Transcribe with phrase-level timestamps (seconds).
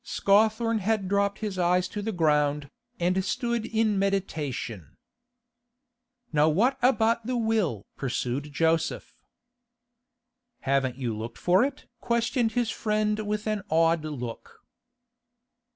[0.03, 4.97] Scawthorne had dropped his eyes to the ground, and stood in meditation.
[6.33, 9.13] 'Now what about the will?' pursued Joseph.
[9.13, 14.63] 'You haven't looked for it?' questioned his friend with an odd look.